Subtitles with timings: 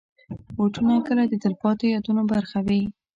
[0.55, 2.81] بوټونه کله د تلپاتې یادونو برخه وي.